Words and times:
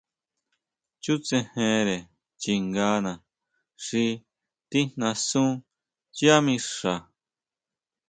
Chútsejere 1.03 1.97
chingana 2.41 3.13
xi 3.85 4.03
tijnasú 4.69 5.43
yá 6.19 6.35
mixa. 6.45 6.93